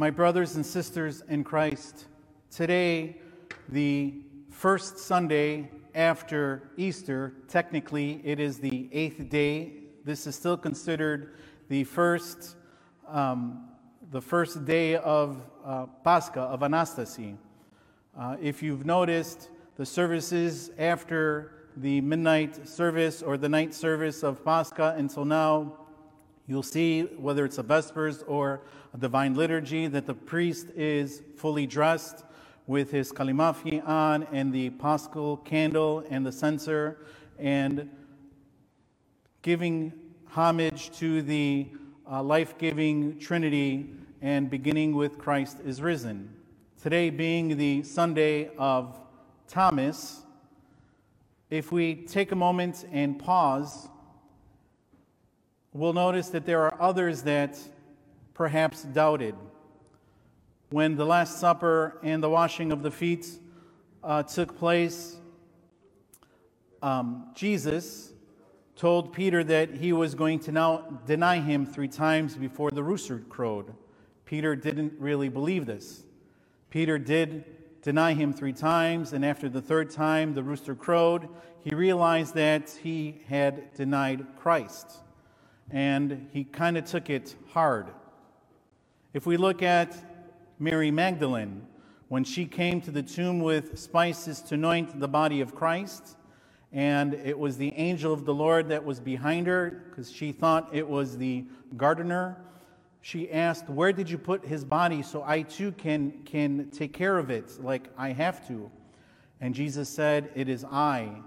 My 0.00 0.08
brothers 0.08 0.56
and 0.56 0.64
sisters 0.64 1.22
in 1.28 1.44
Christ, 1.44 2.06
today, 2.50 3.18
the 3.68 4.14
first 4.48 4.96
Sunday 4.96 5.70
after 5.94 6.70
Easter, 6.78 7.34
technically 7.48 8.22
it 8.24 8.40
is 8.40 8.58
the 8.60 8.88
eighth 8.92 9.28
day. 9.28 9.74
This 10.06 10.26
is 10.26 10.34
still 10.34 10.56
considered 10.56 11.34
the 11.68 11.84
first, 11.84 12.56
um, 13.08 13.68
the 14.10 14.22
first 14.22 14.64
day 14.64 14.96
of 14.96 15.42
uh, 15.62 15.84
Pascha, 16.02 16.40
of 16.40 16.60
Anastasi. 16.60 17.36
Uh, 18.18 18.36
if 18.40 18.62
you've 18.62 18.86
noticed, 18.86 19.50
the 19.76 19.84
services 19.84 20.70
after 20.78 21.66
the 21.76 22.00
midnight 22.00 22.66
service 22.66 23.20
or 23.20 23.36
the 23.36 23.50
night 23.50 23.74
service 23.74 24.22
of 24.22 24.42
Pascha 24.46 24.94
until 24.96 25.26
now, 25.26 25.74
you'll 26.50 26.64
see 26.64 27.02
whether 27.16 27.44
it's 27.44 27.58
a 27.58 27.62
Vespers 27.62 28.24
or 28.26 28.62
a 28.92 28.98
divine 28.98 29.34
liturgy 29.34 29.86
that 29.86 30.04
the 30.04 30.14
priest 30.14 30.66
is 30.74 31.22
fully 31.36 31.64
dressed 31.64 32.24
with 32.66 32.90
his 32.90 33.12
kalimafi 33.12 33.86
on 33.86 34.26
and 34.32 34.52
the 34.52 34.70
paschal 34.70 35.36
candle 35.38 36.04
and 36.10 36.26
the 36.26 36.32
censer 36.32 36.98
and 37.38 37.88
giving 39.42 39.92
homage 40.26 40.90
to 40.98 41.22
the 41.22 41.68
uh, 42.10 42.20
life 42.20 42.58
giving 42.58 43.16
Trinity 43.20 43.88
and 44.20 44.50
beginning 44.50 44.96
with 44.96 45.18
Christ 45.18 45.58
is 45.64 45.80
risen. 45.80 46.34
Today 46.82 47.10
being 47.10 47.56
the 47.58 47.84
Sunday 47.84 48.50
of 48.58 48.98
Thomas, 49.46 50.22
if 51.48 51.70
we 51.70 51.94
take 51.94 52.32
a 52.32 52.36
moment 52.36 52.86
and 52.90 53.20
pause, 53.20 53.88
we'll 55.72 55.92
notice 55.92 56.28
that 56.28 56.46
there 56.46 56.62
are 56.62 56.74
others 56.80 57.22
that 57.22 57.58
perhaps 58.34 58.82
doubted. 58.82 59.34
When 60.70 60.96
the 60.96 61.04
Last 61.04 61.38
Supper 61.38 61.98
and 62.02 62.22
the 62.22 62.30
washing 62.30 62.72
of 62.72 62.82
the 62.82 62.90
feet 62.90 63.26
uh, 64.02 64.22
took 64.22 64.56
place, 64.56 65.16
um, 66.82 67.30
Jesus 67.34 68.12
told 68.76 69.12
Peter 69.12 69.44
that 69.44 69.74
he 69.74 69.92
was 69.92 70.14
going 70.14 70.38
to 70.40 70.52
now 70.52 71.00
deny 71.06 71.38
him 71.38 71.66
three 71.66 71.88
times 71.88 72.36
before 72.36 72.70
the 72.70 72.82
rooster 72.82 73.18
crowed. 73.28 73.74
Peter 74.24 74.56
didn't 74.56 74.94
really 74.98 75.28
believe 75.28 75.66
this. 75.66 76.04
Peter 76.70 76.98
did 76.98 77.44
deny 77.82 78.14
him 78.14 78.32
three 78.32 78.52
times, 78.52 79.12
and 79.12 79.24
after 79.24 79.48
the 79.48 79.60
third 79.60 79.90
time 79.90 80.34
the 80.34 80.42
rooster 80.42 80.74
crowed, 80.74 81.28
he 81.62 81.74
realized 81.74 82.34
that 82.34 82.70
he 82.82 83.20
had 83.28 83.74
denied 83.74 84.24
Christ. 84.36 85.00
And 85.70 86.28
he 86.32 86.44
kind 86.44 86.76
of 86.76 86.84
took 86.84 87.10
it 87.10 87.34
hard. 87.50 87.88
If 89.14 89.26
we 89.26 89.36
look 89.36 89.62
at 89.62 89.96
Mary 90.58 90.90
Magdalene, 90.90 91.66
when 92.08 92.24
she 92.24 92.44
came 92.44 92.80
to 92.82 92.90
the 92.90 93.02
tomb 93.02 93.40
with 93.40 93.78
spices 93.78 94.40
to 94.42 94.54
anoint 94.54 94.98
the 94.98 95.08
body 95.08 95.40
of 95.40 95.54
Christ, 95.54 96.16
and 96.72 97.14
it 97.14 97.38
was 97.38 97.56
the 97.56 97.72
angel 97.74 98.12
of 98.12 98.24
the 98.24 98.34
Lord 98.34 98.68
that 98.68 98.84
was 98.84 99.00
behind 99.00 99.46
her 99.46 99.84
because 99.88 100.10
she 100.10 100.32
thought 100.32 100.68
it 100.72 100.88
was 100.88 101.16
the 101.16 101.44
gardener 101.76 102.36
she 103.02 103.30
asked, 103.30 103.68
Where 103.68 103.92
did 103.92 104.10
you 104.10 104.18
put 104.18 104.44
his 104.44 104.64
body 104.64 105.02
so 105.02 105.22
I 105.24 105.42
too 105.42 105.72
can, 105.72 106.22
can 106.24 106.70
take 106.70 106.92
care 106.92 107.18
of 107.18 107.30
it 107.30 107.62
like 107.62 107.88
I 107.96 108.10
have 108.12 108.46
to? 108.48 108.70
And 109.40 109.54
Jesus 109.54 109.88
said, 109.88 110.30
It 110.34 110.48
is 110.48 110.64
I. 110.64 111.22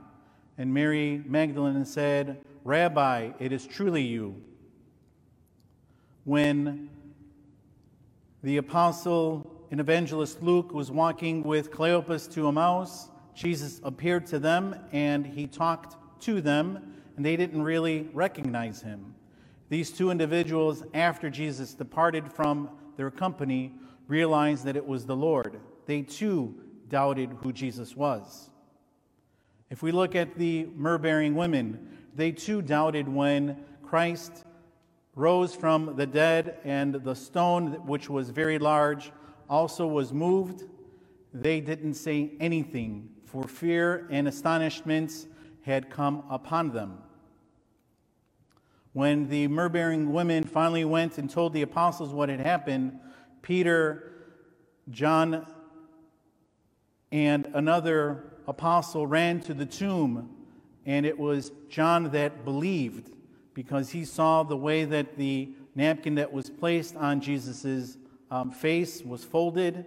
And 0.57 0.73
Mary 0.73 1.23
Magdalene 1.25 1.85
said, 1.85 2.43
Rabbi, 2.63 3.31
it 3.39 3.51
is 3.51 3.65
truly 3.65 4.03
you. 4.03 4.41
When 6.23 6.89
the 8.43 8.57
apostle 8.57 9.65
and 9.71 9.79
evangelist 9.79 10.41
Luke 10.41 10.71
was 10.71 10.91
walking 10.91 11.43
with 11.43 11.71
Cleopas 11.71 12.31
to 12.33 12.47
Emmaus, 12.47 13.09
Jesus 13.33 13.81
appeared 13.83 14.25
to 14.27 14.39
them 14.39 14.75
and 14.91 15.25
he 15.25 15.47
talked 15.47 15.95
to 16.21 16.39
them, 16.39 16.93
and 17.17 17.25
they 17.25 17.35
didn't 17.35 17.61
really 17.61 18.09
recognize 18.13 18.81
him. 18.81 19.15
These 19.69 19.91
two 19.91 20.11
individuals, 20.11 20.83
after 20.93 21.29
Jesus 21.29 21.73
departed 21.73 22.31
from 22.31 22.69
their 22.95 23.09
company, 23.11 23.73
realized 24.07 24.65
that 24.65 24.75
it 24.75 24.85
was 24.85 25.05
the 25.05 25.15
Lord. 25.15 25.59
They 25.85 26.03
too 26.03 26.55
doubted 26.89 27.31
who 27.41 27.51
Jesus 27.51 27.95
was. 27.95 28.49
If 29.69 29.81
we 29.81 29.91
look 29.91 30.15
at 30.15 30.35
the 30.35 30.65
myrrh 30.75 30.97
bearing 30.97 31.35
women, 31.35 31.97
they 32.15 32.31
too 32.31 32.61
doubted 32.61 33.07
when 33.07 33.57
Christ 33.81 34.43
rose 35.15 35.55
from 35.55 35.95
the 35.95 36.05
dead 36.05 36.57
and 36.63 36.95
the 36.95 37.15
stone, 37.15 37.85
which 37.85 38.09
was 38.09 38.29
very 38.29 38.59
large, 38.59 39.11
also 39.49 39.87
was 39.87 40.13
moved. 40.13 40.63
They 41.33 41.59
didn't 41.59 41.95
say 41.95 42.31
anything, 42.39 43.09
for 43.25 43.43
fear 43.43 44.07
and 44.11 44.27
astonishment 44.27 45.27
had 45.61 45.89
come 45.89 46.23
upon 46.29 46.71
them. 46.71 46.99
When 48.93 49.27
the 49.27 49.47
myrrh 49.47 49.69
bearing 49.69 50.13
women 50.13 50.43
finally 50.43 50.85
went 50.85 51.17
and 51.17 51.29
told 51.29 51.53
the 51.53 51.63
apostles 51.63 52.13
what 52.13 52.29
had 52.29 52.39
happened, 52.39 52.99
Peter, 53.41 54.11
John, 54.89 55.47
and 57.11 57.47
another 57.53 58.32
apostle 58.47 59.07
ran 59.07 59.39
to 59.41 59.53
the 59.53 59.65
tomb, 59.65 60.29
and 60.85 61.05
it 61.05 61.17
was 61.17 61.51
John 61.69 62.11
that 62.11 62.43
believed 62.43 63.11
because 63.53 63.91
he 63.91 64.05
saw 64.05 64.43
the 64.43 64.57
way 64.57 64.85
that 64.85 65.17
the 65.17 65.49
napkin 65.75 66.15
that 66.15 66.31
was 66.31 66.49
placed 66.49 66.95
on 66.95 67.21
Jesus' 67.21 67.97
um, 68.31 68.51
face 68.51 69.01
was 69.03 69.23
folded. 69.23 69.85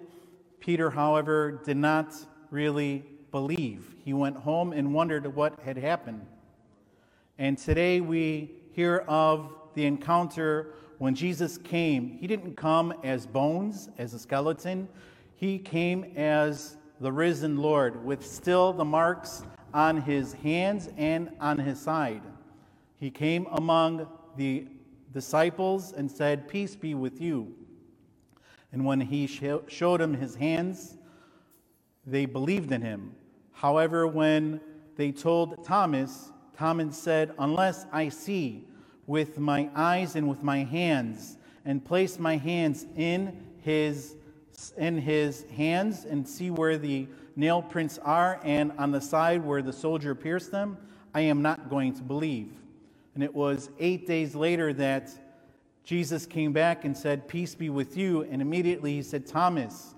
Peter, 0.60 0.90
however, 0.90 1.60
did 1.64 1.76
not 1.76 2.14
really 2.50 3.04
believe. 3.30 3.94
He 4.04 4.12
went 4.12 4.36
home 4.36 4.72
and 4.72 4.94
wondered 4.94 5.34
what 5.34 5.60
had 5.60 5.76
happened. 5.76 6.24
And 7.38 7.58
today 7.58 8.00
we 8.00 8.52
hear 8.72 9.04
of 9.08 9.52
the 9.74 9.84
encounter 9.84 10.74
when 10.98 11.14
Jesus 11.14 11.58
came. 11.58 12.16
He 12.18 12.26
didn't 12.26 12.56
come 12.56 12.94
as 13.04 13.26
bones, 13.26 13.90
as 13.98 14.14
a 14.14 14.18
skeleton. 14.18 14.88
He 15.34 15.58
came 15.58 16.04
as 16.16 16.76
the 17.00 17.12
risen 17.12 17.56
Lord 17.56 18.04
with 18.04 18.26
still 18.26 18.72
the 18.72 18.84
marks 18.84 19.42
on 19.74 20.02
his 20.02 20.32
hands 20.34 20.88
and 20.96 21.30
on 21.40 21.58
his 21.58 21.80
side. 21.80 22.22
He 22.96 23.10
came 23.10 23.46
among 23.52 24.06
the 24.36 24.66
disciples 25.12 25.92
and 25.92 26.10
said, 26.10 26.48
Peace 26.48 26.74
be 26.74 26.94
with 26.94 27.20
you. 27.20 27.54
And 28.72 28.84
when 28.84 29.00
he 29.00 29.26
showed 29.26 30.00
them 30.00 30.14
his 30.14 30.34
hands, 30.36 30.96
they 32.06 32.26
believed 32.26 32.72
in 32.72 32.82
him. 32.82 33.14
However, 33.52 34.06
when 34.06 34.60
they 34.96 35.12
told 35.12 35.64
Thomas, 35.64 36.32
Thomas 36.56 36.96
said, 36.96 37.32
Unless 37.38 37.86
I 37.92 38.08
see 38.08 38.68
with 39.06 39.38
my 39.38 39.70
eyes 39.74 40.16
and 40.16 40.28
with 40.28 40.42
my 40.42 40.64
hands, 40.64 41.36
and 41.64 41.84
place 41.84 42.18
my 42.18 42.36
hands 42.36 42.86
in 42.96 43.44
his, 43.58 44.14
in 44.76 44.98
his 44.98 45.44
hands 45.56 46.04
and 46.04 46.26
see 46.26 46.50
where 46.50 46.78
the 46.78 47.06
nail 47.36 47.62
prints 47.62 47.98
are, 47.98 48.40
and 48.42 48.72
on 48.78 48.90
the 48.90 49.00
side 49.00 49.44
where 49.44 49.62
the 49.62 49.72
soldier 49.72 50.14
pierced 50.14 50.50
them, 50.50 50.76
I 51.14 51.20
am 51.22 51.42
not 51.42 51.68
going 51.70 51.94
to 51.94 52.02
believe. 52.02 52.52
And 53.14 53.22
it 53.22 53.34
was 53.34 53.70
eight 53.78 54.06
days 54.06 54.34
later 54.34 54.72
that 54.74 55.10
Jesus 55.84 56.26
came 56.26 56.52
back 56.52 56.84
and 56.84 56.96
said, 56.96 57.28
Peace 57.28 57.54
be 57.54 57.70
with 57.70 57.96
you. 57.96 58.22
And 58.22 58.42
immediately 58.42 58.94
he 58.96 59.02
said, 59.02 59.26
Thomas, 59.26 59.94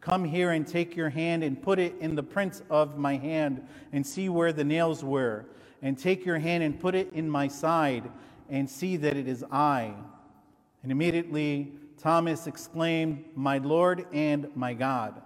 Come 0.00 0.24
here 0.24 0.52
and 0.52 0.66
take 0.66 0.96
your 0.96 1.10
hand 1.10 1.44
and 1.44 1.60
put 1.60 1.78
it 1.78 1.94
in 2.00 2.14
the 2.14 2.22
prints 2.22 2.62
of 2.70 2.96
my 2.96 3.16
hand 3.16 3.66
and 3.92 4.06
see 4.06 4.30
where 4.30 4.52
the 4.52 4.64
nails 4.64 5.04
were 5.04 5.44
and 5.82 5.98
take 5.98 6.24
your 6.24 6.38
hand 6.38 6.62
and 6.62 6.78
put 6.80 6.94
it 6.94 7.12
in 7.12 7.28
my 7.28 7.48
side 7.48 8.10
and 8.48 8.68
see 8.68 8.96
that 8.96 9.16
it 9.16 9.28
is 9.28 9.44
I. 9.50 9.92
And 10.82 10.90
immediately 10.90 11.72
Thomas 12.00 12.46
exclaimed, 12.46 13.24
My 13.34 13.58
Lord 13.58 14.06
and 14.12 14.48
my 14.56 14.72
God. 14.72 15.20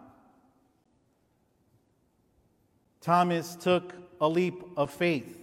Thomas 3.00 3.54
took 3.54 3.94
a 4.20 4.28
leap 4.28 4.64
of 4.76 4.90
faith. 4.90 5.38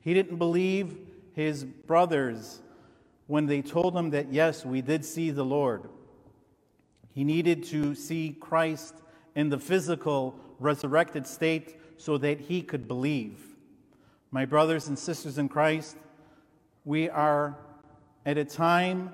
He 0.00 0.14
didn't 0.14 0.36
believe 0.38 0.96
his 1.34 1.64
brothers 1.64 2.60
when 3.26 3.46
they 3.46 3.60
told 3.60 3.94
him 3.94 4.10
that, 4.10 4.32
yes, 4.32 4.64
we 4.64 4.80
did 4.80 5.04
see 5.04 5.30
the 5.30 5.44
Lord. 5.44 5.88
He 7.14 7.22
needed 7.22 7.64
to 7.64 7.94
see 7.94 8.36
Christ 8.40 8.94
in 9.34 9.50
the 9.50 9.58
physical 9.58 10.38
resurrected 10.58 11.26
state 11.26 11.76
so 11.98 12.16
that 12.18 12.40
he 12.40 12.62
could 12.62 12.88
believe. 12.88 13.40
My 14.30 14.46
brothers 14.46 14.88
and 14.88 14.98
sisters 14.98 15.36
in 15.36 15.48
Christ, 15.48 15.96
we 16.84 17.10
are 17.10 17.58
at 18.24 18.38
a 18.38 18.44
time 18.44 19.12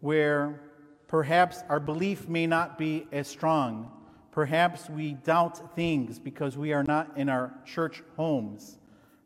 where 0.00 0.60
perhaps 1.08 1.62
our 1.68 1.80
belief 1.80 2.28
may 2.28 2.46
not 2.46 2.78
be 2.78 3.06
as 3.12 3.28
strong. 3.28 3.90
Perhaps 4.30 4.90
we 4.90 5.14
doubt 5.14 5.74
things 5.74 6.18
because 6.18 6.58
we 6.58 6.72
are 6.72 6.84
not 6.84 7.16
in 7.16 7.28
our 7.28 7.54
church 7.64 8.02
homes. 8.16 8.78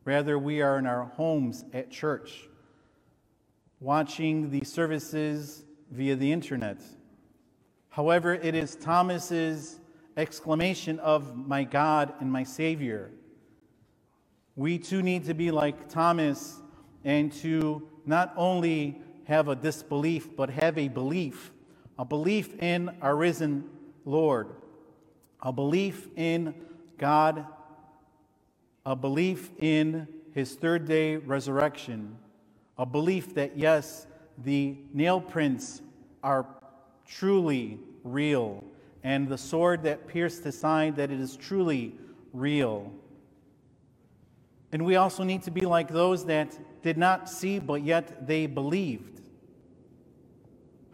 Rather, 0.04 0.38
we 0.38 0.62
are 0.62 0.78
in 0.78 0.86
our 0.86 1.04
homes 1.04 1.64
at 1.72 1.90
church, 1.90 2.48
watching 3.80 4.50
the 4.50 4.64
services 4.64 5.64
via 5.90 6.16
the 6.16 6.32
internet. 6.32 6.78
However, 7.88 8.34
it 8.34 8.54
is 8.54 8.76
Thomas's 8.76 9.80
exclamation 10.16 10.98
of 11.00 11.36
my 11.36 11.64
God 11.64 12.12
and 12.20 12.30
my 12.30 12.44
Savior. 12.44 13.10
We 14.56 14.78
too 14.78 15.02
need 15.02 15.24
to 15.24 15.34
be 15.34 15.50
like 15.50 15.88
Thomas 15.88 16.60
and 17.04 17.32
to 17.34 17.88
not 18.06 18.32
only 18.36 19.00
have 19.24 19.48
a 19.48 19.56
disbelief, 19.56 20.36
but 20.36 20.50
have 20.50 20.76
a 20.76 20.88
belief, 20.88 21.52
a 22.00 22.04
belief 22.06 22.58
in 22.62 22.90
our 23.02 23.14
risen 23.14 23.62
Lord, 24.06 24.48
a 25.42 25.52
belief 25.52 26.08
in 26.16 26.54
God, 26.96 27.44
a 28.86 28.96
belief 28.96 29.50
in 29.58 30.08
his 30.32 30.54
third 30.54 30.88
day 30.88 31.16
resurrection, 31.16 32.16
a 32.78 32.86
belief 32.86 33.34
that, 33.34 33.58
yes, 33.58 34.06
the 34.42 34.78
nail 34.94 35.20
prints 35.20 35.82
are 36.22 36.46
truly 37.06 37.78
real, 38.02 38.64
and 39.04 39.28
the 39.28 39.36
sword 39.36 39.82
that 39.82 40.08
pierced 40.08 40.42
his 40.42 40.58
side, 40.58 40.96
that 40.96 41.10
it 41.10 41.20
is 41.20 41.36
truly 41.36 41.92
real. 42.32 42.90
And 44.72 44.86
we 44.86 44.96
also 44.96 45.22
need 45.22 45.42
to 45.42 45.50
be 45.50 45.66
like 45.66 45.88
those 45.88 46.24
that 46.24 46.58
did 46.82 46.96
not 46.96 47.28
see, 47.28 47.58
but 47.58 47.84
yet 47.84 48.26
they 48.26 48.46
believed. 48.46 49.19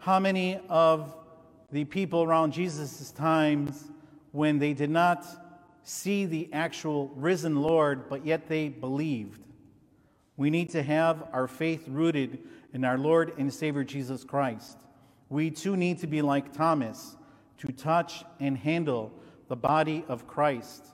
How 0.07 0.21
many 0.21 0.57
of 0.69 1.13
the 1.69 1.83
people 1.83 2.23
around 2.23 2.53
Jesus' 2.53 3.11
times, 3.11 3.91
when 4.31 4.57
they 4.57 4.71
did 4.71 4.89
not 4.89 5.25
see 5.83 6.25
the 6.25 6.47
actual 6.53 7.11
risen 7.17 7.61
Lord, 7.61 8.07
but 8.07 8.25
yet 8.25 8.47
they 8.47 8.69
believed? 8.69 9.45
We 10.37 10.49
need 10.49 10.69
to 10.69 10.81
have 10.81 11.27
our 11.33 11.49
faith 11.49 11.83
rooted 11.89 12.39
in 12.73 12.85
our 12.85 12.97
Lord 12.97 13.33
and 13.37 13.53
Savior 13.53 13.83
Jesus 13.83 14.23
Christ. 14.23 14.77
We 15.27 15.51
too 15.51 15.75
need 15.75 15.99
to 15.99 16.07
be 16.07 16.21
like 16.21 16.53
Thomas 16.53 17.17
to 17.57 17.73
touch 17.73 18.23
and 18.39 18.57
handle 18.57 19.11
the 19.49 19.57
body 19.57 20.05
of 20.07 20.25
Christ 20.25 20.85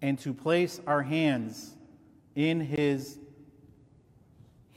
and 0.00 0.18
to 0.20 0.32
place 0.32 0.80
our 0.86 1.02
hands 1.02 1.74
in 2.34 2.58
his 2.58 3.18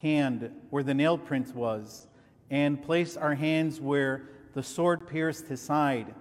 hand 0.02 0.52
where 0.70 0.84
the 0.84 0.94
nail 0.94 1.18
print 1.18 1.56
was 1.56 2.08
and 2.50 2.82
place 2.82 3.18
our 3.18 3.36
hands 3.36 3.80
where 3.80 4.30
the 4.54 4.64
sword 4.64 5.08
pierced 5.08 5.48
his 5.48 5.62
side, 5.62 6.14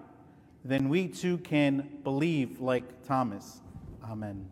then 0.64 0.88
we 0.88 1.08
too 1.08 1.38
can 1.38 1.88
believe 2.04 2.60
like 2.60 3.06
Thomas. 3.06 3.60
Amen. 4.04 4.48